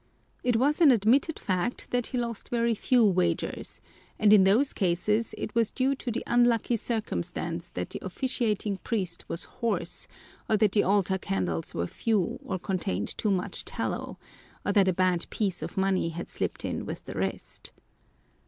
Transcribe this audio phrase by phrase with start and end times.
[0.43, 3.81] It was an admitted fact that he lost very few wagers,
[4.17, 9.29] and in those cases it was due to the unlucky circumstance that the officiating priest
[9.29, 10.07] was hoarse,
[10.49, 14.17] or that the altar candles were few or contained too much tallow,
[14.65, 17.71] or that a bad piece of money had slipped in with the rest.